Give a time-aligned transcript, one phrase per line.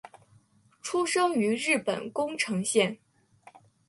[0.81, 2.97] 出生于日本宫城县。